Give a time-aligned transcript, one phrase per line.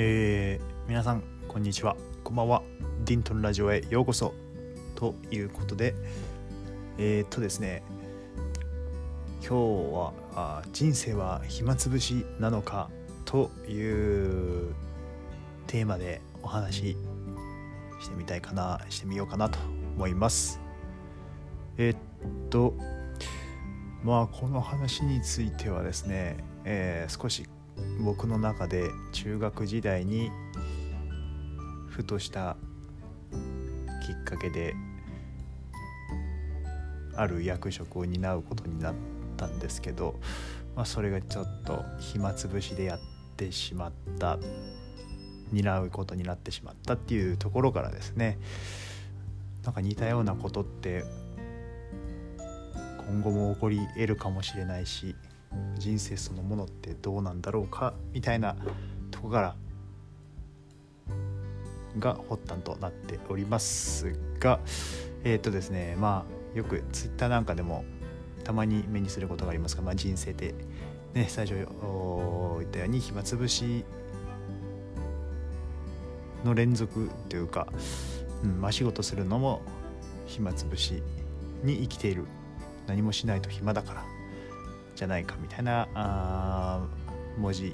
[0.00, 1.96] えー、皆さんこんにちは。
[2.22, 2.62] こんばんは。
[3.04, 4.32] ディントンラジオへようこそ。
[4.94, 5.92] ということで
[6.98, 7.82] えー、っとですね
[9.40, 9.54] 今日
[9.92, 12.90] はあ人生は暇つぶしなのか
[13.24, 14.72] という
[15.66, 16.96] テーマでお話し
[18.00, 19.58] してみたいかなしてみようかなと
[19.96, 20.60] 思います。
[21.76, 21.98] えー、っ
[22.50, 22.72] と
[24.04, 27.48] まあこの話についてはですね、えー、少し
[28.00, 30.30] 僕の中で中学時代に
[31.88, 32.56] ふとした
[34.06, 34.74] きっかけで
[37.16, 38.94] ある役職を担うことになっ
[39.36, 40.14] たんですけど、
[40.76, 43.00] まあ、それがちょっと暇つぶしでやっ
[43.36, 44.38] てしまった
[45.52, 48.38] 担うことになってしまったっていうところからですね。
[49.64, 51.04] なんか似たようなことって
[53.08, 55.14] 今後も起こり得るかもしれないし
[55.78, 58.56] 人生そのものってどうなんだろうかみたいな
[59.10, 59.56] とこから
[61.98, 64.60] が発端となっておりますが
[65.24, 67.84] えっ、ー、とですねまあよくツイッターなんかでも
[68.44, 70.54] たまに目にすることがありますが、まあ、人生で、
[71.12, 73.84] ね、最初言ったように暇つぶし
[76.44, 77.66] の連続というか、
[78.42, 79.60] うんまあ、仕事するのも
[80.26, 81.02] 暇つぶし
[81.62, 82.24] に生きている。
[82.86, 84.17] 何もしないと暇だから。
[84.98, 86.80] じゃないかみたいなあ
[87.38, 87.72] 文字、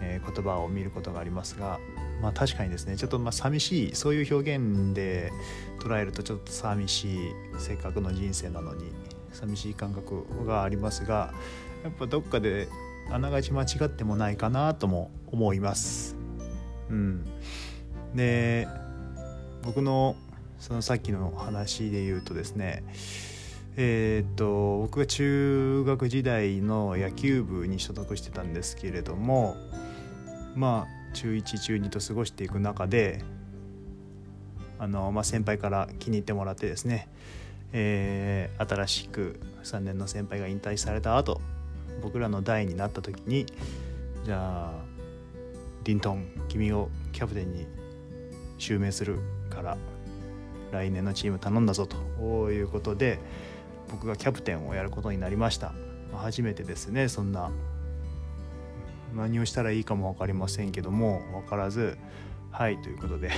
[0.00, 1.78] えー、言葉を見ることがありますが、
[2.22, 5.30] まあ、確かにですねちょっとまあ寂しいそういう表現で
[5.78, 7.18] 捉えるとちょっと寂しい
[7.58, 8.90] せっかくの人生なのに
[9.32, 11.34] 寂しい感覚がありますが
[11.84, 12.68] やっぱどっかで
[13.10, 16.16] あながち間違ってもないかなとも思います。
[16.88, 17.24] うん、
[18.14, 18.66] で
[19.62, 20.16] 僕の
[20.58, 22.84] そのさっきの話で言うとですね
[23.78, 29.56] えー、っと僕が中学時代の野球部に所属してたんですけれども
[30.54, 33.22] まあ中1中2と過ごしていく中で
[34.78, 37.08] あの、まあ、先輩から気に入ってもらってですね、
[37.72, 41.40] えー、新しく3年の先輩が引退された後
[42.02, 43.44] 僕らの代になった時に
[44.24, 44.84] じゃあ
[45.84, 47.66] ディントン君をキャプテンに
[48.56, 49.18] 襲名する
[49.50, 49.76] から
[50.72, 53.20] 来年のチーム頼んだぞということで
[53.90, 55.72] 僕がキャプテンをやることになりました
[56.14, 57.50] 初めてですねそんな
[59.14, 61.96] 何をしたらいいかも分かりませんけども分からず
[62.50, 63.30] はいということで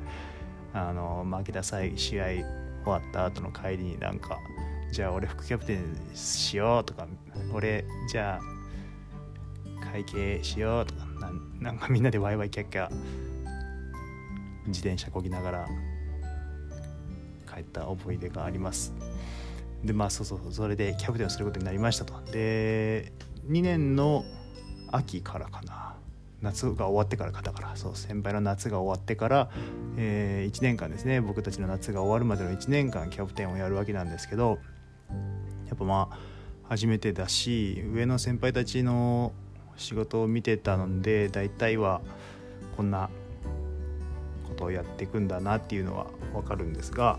[0.72, 2.44] あの負けた際試合終
[2.86, 4.38] わった後の帰りになんか
[4.92, 7.06] じゃあ俺副キャプテンしようとか
[7.52, 11.06] 俺じゃあ会計しようとか
[11.60, 12.88] なんかみんなでワイワイキャッキャ
[14.66, 15.68] 自転車こぎながら
[17.52, 18.92] 帰った思い出があります。
[19.84, 22.20] でまあそうそうそれでキャプテンをすることになりましたと。
[22.32, 23.12] で
[23.48, 24.24] 2年の
[24.90, 25.94] 秋からかな。
[26.40, 27.76] 夏が終わってからかだから。
[27.76, 29.50] そう先輩の夏が終わってから、
[29.96, 31.20] えー、1年間ですね。
[31.20, 34.58] 僕たちの夏が終わるまでの1年間キャプテンをやるわけなんですけど
[35.66, 36.18] やっぱまあ
[36.68, 39.32] 初めてだし上の先輩たちの
[39.76, 42.00] 仕事を見てたので大体は
[42.76, 43.08] こんな
[44.46, 47.18] ことをやっていくんだなっていうのは分かるんですが、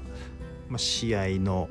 [0.67, 1.67] まあ、試合の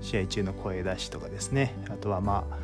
[0.00, 1.74] 試合中の声出しとかですね。
[1.88, 2.56] あとはまあ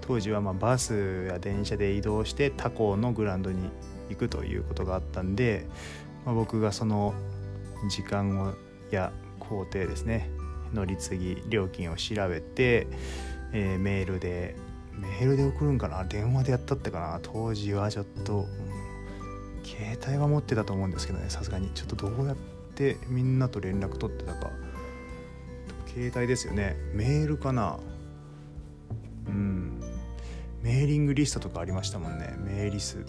[0.00, 3.70] 当時はまバスや電車で移動して他校のグラウンドに
[4.08, 5.66] 行くということがあったんで、
[6.26, 7.14] まあ、僕がその
[7.88, 8.54] 時間を
[8.90, 10.30] や工程ですね。
[10.74, 12.86] 乗り継ぎ料金を調べて、
[13.52, 14.56] えー、メールで
[14.92, 16.04] メールで送るんかな？
[16.04, 17.20] 電話でやったってかな？
[17.22, 18.46] 当時はちょっと、うん
[19.62, 21.68] 携帯は持ってたと思うんですけどねさすがに。
[21.74, 22.40] ちょっとどうやって
[22.80, 24.50] てみんなと連絡取ってたか。
[25.86, 26.76] 携帯ですよね。
[26.94, 27.78] メールかな。
[29.26, 29.80] うん。
[30.62, 32.34] メーリングリストとかありましたもんね。
[32.38, 33.04] メーリス。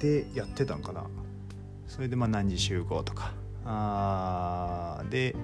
[0.00, 1.04] でやってたんかな。
[1.86, 3.32] それでまあ何時集合とか。
[3.64, 5.36] あで、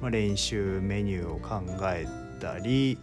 [0.00, 1.62] まあ、練習メニューを考
[1.92, 2.06] え
[2.40, 2.98] たり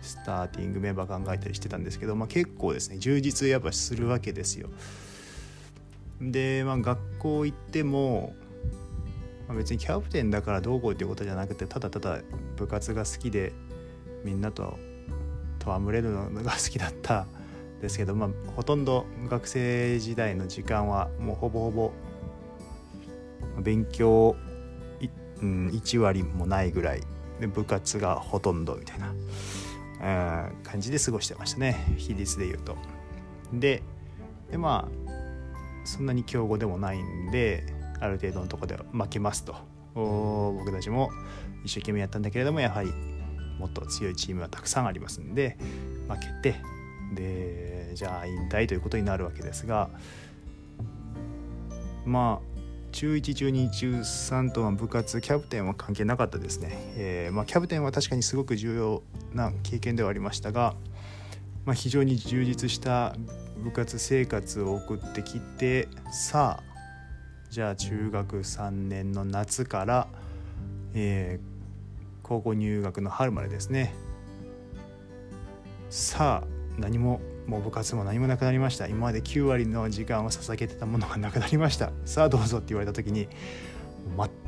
[0.00, 2.98] スターティングメンバー考えたりしてたんですけど、まあ、結構ですね。
[2.98, 4.68] 充実やっぱするわけですよ。
[6.20, 8.34] で、まあ、学校行っても、
[9.48, 12.20] まあ、別にキャプテンだからどうこうっていうことじゃなくてただただ
[12.56, 13.52] 部活が好きで
[14.24, 14.78] みんなと
[15.60, 17.26] 戯れるのが好きだった
[17.80, 21.92] ですけど、まあ、ほとんど学生時代の時間はもうほぼほぼ
[23.60, 24.36] 勉強、
[25.42, 27.02] うん、1割もないぐらい
[27.40, 32.76] で部活がほとんどみたいな、感じで過ごしてましたね比率で言うと。
[33.52, 33.82] で
[34.50, 35.09] でまあ
[35.90, 37.64] そんなに強豪でもないんで
[38.00, 39.54] ある程度のとこで負けますと。
[39.94, 41.10] 僕たちも
[41.64, 42.92] 一生懸命やったんだけれどもやはり
[43.58, 45.58] もっと強いチームがたくさんありますんで
[46.08, 46.60] 負けて
[47.12, 49.90] でじゃあ引退ということになるわけですが
[52.06, 52.50] まあ
[52.92, 59.02] 中1中2中3とは部活キャプテンは関係なかったですね、えー、まあ、キャプテンは確かにすごく重要
[59.32, 60.74] な経験ではありましたが、
[61.64, 63.14] まあ、非常に充実した
[63.62, 66.70] 部活生活を送ってきてさあ
[67.50, 70.08] じゃあ中学3年の夏から、
[70.94, 73.92] えー、高校入学の春までですね。
[75.90, 78.86] さあ何ももう部活も何もなくなりました。
[78.86, 81.90] 今まで9割の時間を捧げてたものがなくなりました。
[82.04, 83.26] さあどうぞって言われた時に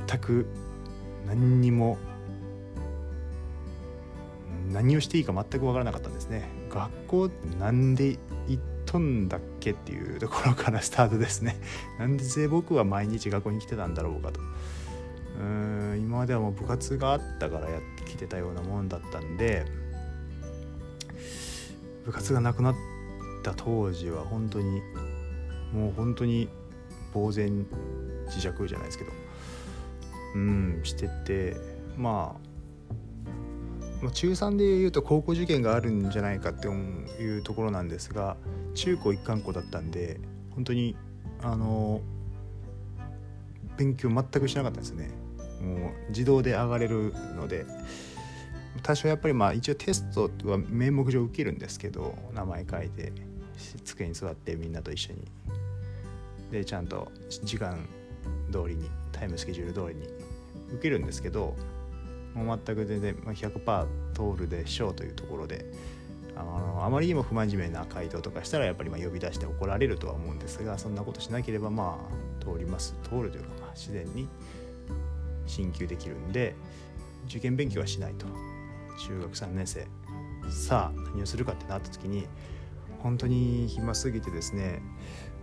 [0.09, 0.47] 全く
[1.27, 1.99] 何にも
[4.71, 6.62] 何をしていいか全く分からなかったんですね。
[6.73, 11.57] 学校って何で行っとんだっけっていうところからスタートですね。
[11.99, 14.41] なんで僕は毎日学校に来てたんだろうかと。
[14.41, 19.65] うーん今まではもう部活があったからやってきてたようなもんだったんで
[22.05, 22.75] 部活がなくなっ
[23.43, 24.83] た当時は本当に
[25.73, 26.51] もう本当に
[27.15, 27.67] 呆然
[28.27, 29.13] 自弱じゃないですけど。
[30.35, 31.57] うんしてて
[31.97, 32.52] まあ
[34.03, 38.37] ま中3でいうと高校受験があるんじゃないかっていうところなんですが
[38.75, 40.21] 中高一貫校だったんで
[40.55, 40.97] 本当に
[41.43, 42.01] あの
[43.77, 45.11] 勉強全くしなかったですね。
[45.61, 47.65] もう自動で上がれるので。
[48.83, 53.13] 多少やっぱりまあ一応テストは名目上受けるんですけど名前書いて
[53.85, 55.25] 机に座ってみんなと一緒に。
[56.51, 57.11] でちゃんと
[57.45, 57.87] 時間
[58.51, 60.07] 通りにタイムスケジュール通りに
[60.75, 61.57] 受けるんですけど
[62.35, 65.67] もう全く全然100%通るでしょうというところで
[66.37, 72.97] あのあまりにも不真面目な回答とかしたらやっぱりま呼び出して怒られるとは思うんですがそんなことしなければまあ通ります。
[73.03, 74.29] 通るというかまあ自然に
[75.47, 76.55] 進級できるんで
[77.27, 78.27] 受験勉強はしないと。
[78.99, 79.87] 中学3年生。
[80.51, 82.27] さあ何をするかってなった時に
[83.03, 84.83] 本当に暇すぎてですね、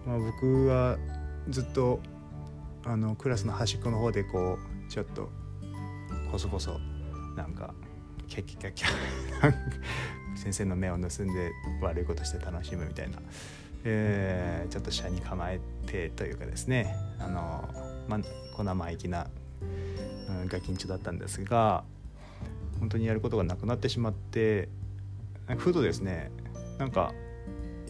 [0.06, 0.98] まあ、僕は
[1.50, 2.00] ずっと
[2.86, 4.58] あのクラスの端っこの方でこ
[4.88, 5.30] うちょっと
[6.32, 6.80] こそこそ
[7.36, 7.74] なんか
[8.28, 9.54] キャッキャッキャッ
[10.38, 13.20] 先生の目を盗んで悪いことして楽しむみたいな、
[13.84, 16.96] えー、ちょっと車に構えてというかですね。
[17.20, 17.68] あの、
[18.08, 18.20] ま、
[18.56, 19.28] 小生意気な、
[20.30, 21.84] うん、ガキンチョだったんですが
[22.80, 24.70] 本当にやることがなくなってしまって
[25.58, 26.32] ふとですね
[26.78, 27.14] なんか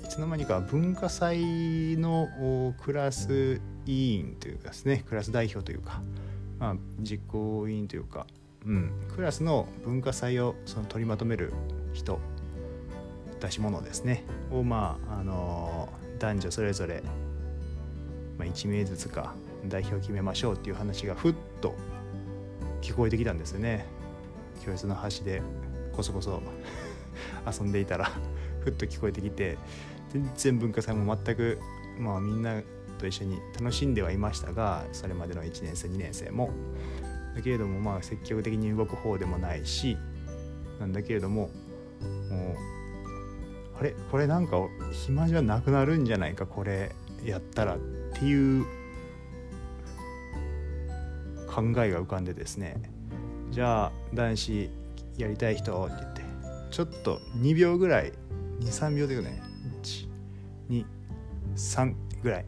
[0.04, 6.02] いつの間にか文化祭のクラス委員というかですねクラス代表というか、
[6.60, 8.28] まあ、実行委員というか、
[8.66, 11.54] うん、クラスの文化祭をその取りまとめる
[11.94, 12.20] 人
[13.40, 14.24] 出し物ですね。
[14.52, 15.90] をまああの
[16.20, 17.02] 男女それぞれ、
[18.38, 19.34] まあ、1名ずつか
[19.68, 21.74] 代表決めましょうっていう話がふっと
[22.82, 23.86] 聞こえてきたんですよね。
[24.66, 25.42] 教室の端で
[25.94, 26.42] こそこそ
[27.50, 28.12] 遊んでいたら
[28.62, 29.58] ふっと聞こえてきて
[30.10, 31.60] 全然文化祭も全く
[31.98, 32.62] まあみんな
[33.00, 36.52] と一緒に楽しんではいましたがそれまでの1年生2年生も。
[37.36, 39.98] だけれどもまあ積極的に動く方でもないし
[40.80, 42.58] なんだけれどももう
[43.80, 43.96] あれ？
[44.12, 44.58] これなんか
[44.92, 46.46] 暇じゃなくなるんじゃないか？
[46.46, 46.92] これ
[47.24, 47.80] やったらっ
[48.14, 48.66] ていう
[51.48, 52.82] 考えが浮かんでですね。
[53.52, 54.70] じゃあ男子
[55.18, 55.86] やりたい人？
[55.86, 56.22] って言って
[56.72, 58.12] ちょっと2秒ぐらい
[58.62, 59.42] 23秒でよね。
[60.70, 62.46] 123ぐらい。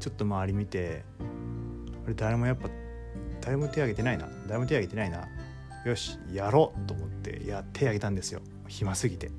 [0.00, 1.04] ちょっと周り見て
[2.04, 2.68] あれ誰もやっぱ
[3.40, 5.28] 誰も手挙げてないな誰も手挙げてないな
[5.84, 8.40] よしやろうと思っていや手挙げたんですよ。
[8.66, 9.30] 暇すぎて。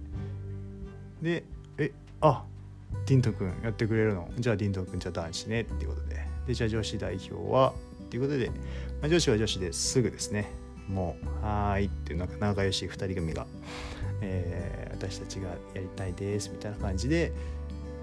[1.22, 1.44] で
[1.78, 2.46] えあ
[3.06, 4.32] ディント君やってくれるの？
[4.40, 5.62] じゃあディント君じゃあ男子ね。
[5.62, 6.26] っていうことで。
[6.48, 7.74] でじゃあ女子代表は？
[8.06, 8.54] っていうことで、ま
[9.04, 10.50] あ、女子は女子ですぐですね。
[10.88, 13.46] もう「はーい」っていうなんか仲良し2人組が、
[14.22, 17.32] えー、私たちがやりたいですみたいな感じで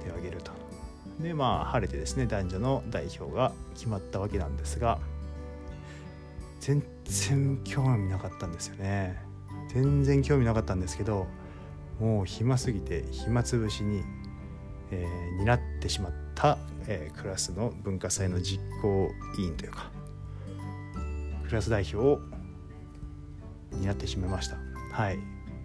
[0.05, 0.53] 手を挙げると。
[1.21, 4.99] でまあ晴れてですね男女の代表が決まったわけなんですが
[6.61, 9.23] 全然興味なかったんですよね。
[9.69, 11.27] 全然興味なかったんですけど
[12.01, 14.03] もう暇すぎて暇つぶしに、
[14.91, 19.91] えー、担ってしまった、えー、クラスの文化祭の実行委員というか
[21.47, 22.21] クラス代表を
[23.73, 24.57] 担ってしまいました。
[24.93, 25.19] はい。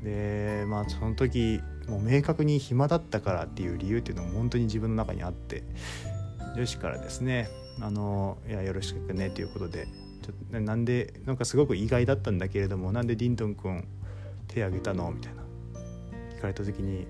[0.03, 5.63] でまあその時もう明確に暇だったからっていう理由っていうのも本当に自分の中にあって
[6.55, 7.49] 女子からですね
[7.81, 9.87] あのいやよろしくねということで
[10.21, 13.85] ちょっとなんでなんかすごく意外だったんだけれどもなんでディントン君
[14.47, 15.11] 手挙げたの？
[15.11, 15.41] みたいな
[16.37, 17.07] 聞かれた時に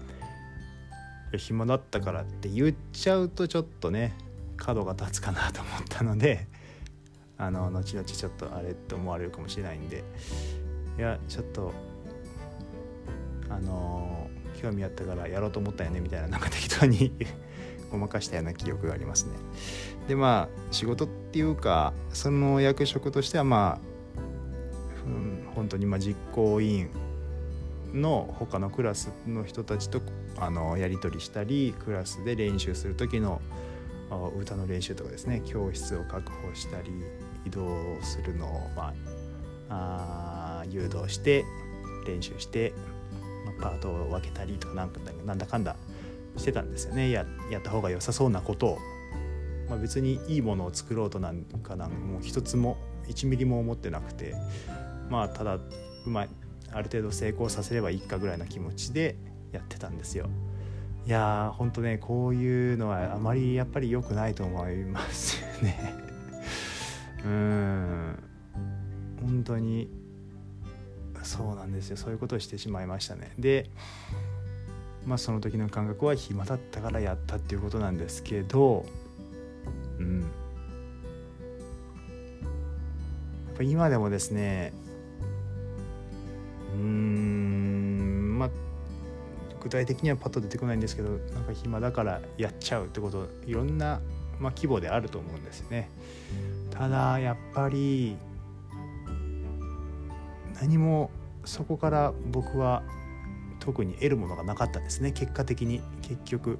[1.36, 4.14] 「暇だったから」って言っちゃうとちょっとね
[4.56, 6.46] 角が立つかなと思ったので
[7.36, 10.04] あの後々ちょっとあれって思われるかもしれないんで、
[10.98, 11.72] いやちょっと
[13.50, 14.30] あの、
[14.60, 17.12] 興味あったからやろうと思ったよねみたいななんか適当に
[17.90, 19.32] ごまかしたような記憶がありますね。
[20.06, 24.20] でまあ仕事っていうかその役職としてはまあ、
[25.06, 26.90] うん、本当にま実行委員
[27.94, 30.00] の他のクラスの人たちと
[30.36, 33.40] あのやり取りしたりクラスで練習する時の
[34.38, 36.90] 歌の練習とかですね教室を確保したり
[37.46, 38.94] 移動するのを、ま
[39.68, 41.44] あ、あ誘導して
[42.06, 42.72] 練習して、
[43.44, 44.84] まあ、パートを分けたりとかな
[45.34, 45.76] んだかんだ
[46.36, 47.10] してたんですよね。
[47.10, 48.78] ややった方が良さそうなことを、
[49.68, 52.76] まあ、別にいいものを作ろうとなんかなんもう一つも
[53.08, 54.34] 1ミリも思ってなくて
[55.08, 55.62] まあただう
[56.06, 56.28] まい
[56.72, 59.16] ある程度成功させればいいかぐらいの気持ちで
[59.52, 60.28] やってたんですよ。
[61.06, 65.94] いやーほんとねこういうのはあまりやっぱり良くないと思いますよね。
[67.24, 68.18] うん。
[69.20, 69.90] 本当に
[71.22, 71.96] そうなんですよ。
[71.96, 73.32] そういうことをしてしまいましたね。
[73.38, 73.70] で
[75.06, 78.84] まあその時の感覚は暇だったからやったっていうことなんですけど
[79.98, 80.20] うん。
[80.20, 80.26] や
[83.54, 84.72] っぱ今でもですね
[86.74, 88.50] うんまあ
[89.62, 94.00] 具体的にはパッと出てこないんですけどなんか暇だからやっちゃうってこといろんな、
[94.38, 95.90] まあ、規模であると思うんですね。
[96.70, 98.16] ただやっぱり
[100.60, 101.10] 何も
[101.44, 102.82] そこから僕は
[103.58, 105.12] 特に得るものがなかったんですね。
[105.12, 105.80] 結果的に。
[106.02, 106.58] 結局。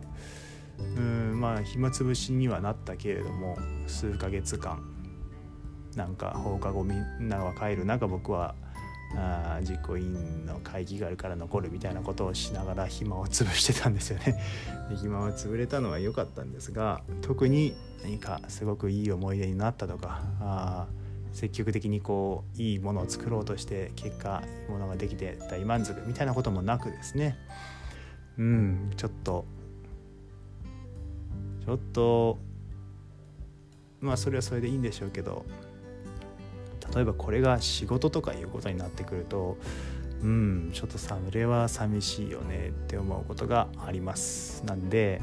[0.96, 4.82] うんまあ暇つぶしにはなったけれども数ヶ月間
[5.94, 8.54] なんか放課後みんなは帰る中僕は
[9.16, 14.40] あ実行委員の会議があるから残るみたいなことをしながら暇を潰してたんですよね。
[14.88, 20.86] で暇を潰れたのは良かったんですが特に何かすごくいい思い出になったとかあ
[21.32, 27.36] 積極的にこういいものを作ろうとして結果いいものができて大満足みたいなこともなくですね。
[28.38, 29.44] うんちょっと。
[31.64, 32.38] ちょっと
[34.00, 35.44] まあそれはそれでいいんでしょうけど
[36.94, 39.56] 例えばこれが仕事とかいうことになってくると
[40.22, 44.64] うんちょっとそれは寂しいよねって思うことがあります。
[44.64, 45.20] なんで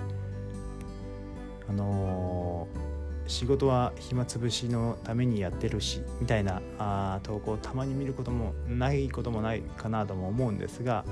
[1.69, 2.86] あのー、
[3.27, 11.05] 仕事は暇つぶしのためにやってるしみたいなあ投稿をたまに見ることもないこともないかなとも思うんですが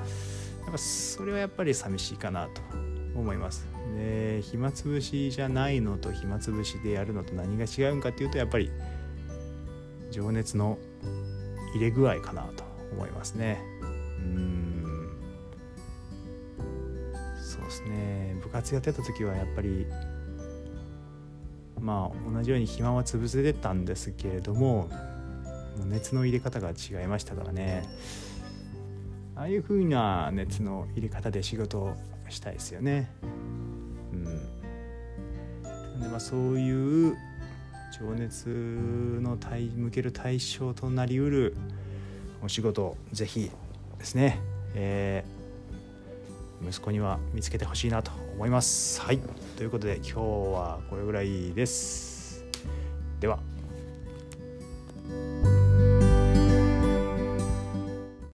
[0.64, 2.62] やっぱそれはやっぱり寂しいかなと
[3.16, 3.68] 思います。
[3.96, 8.70] で暇つぶしじゃないのと暇つぶしでやるのと何が違うんかっていうとやっぱり
[10.12, 10.78] 情熱の
[11.74, 13.62] 入れ具合かなと思いますね。
[13.82, 13.86] う
[14.24, 14.86] ん。
[17.42, 18.38] そうですね。
[18.42, 19.86] 部活やってた時はやっぱり
[21.80, 24.90] まあ同じように暇は潰せてたんですけれども
[25.86, 27.84] 熱の入れ方が違いましたからね。
[29.36, 31.96] ああいう風な熱の入れ方で仕事を
[32.30, 33.10] したいですよね。
[34.14, 34.24] うん。
[36.02, 37.18] でまあそういう
[37.98, 38.50] 情熱
[39.22, 41.56] の対向ける対象となりうる
[42.44, 43.52] お仕事をぜひ
[43.98, 44.40] ですね、
[44.74, 49.00] えー、息子には見つけてほしいなと思います。
[49.02, 49.20] はい
[49.56, 52.44] ということで今日はこれぐらいです。
[53.22, 53.55] では。